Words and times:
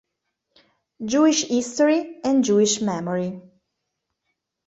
Jewish 1.05 1.47
History 1.47 2.21
and 2.23 2.43
Jewish 2.43 2.81
Memory". 2.81 3.39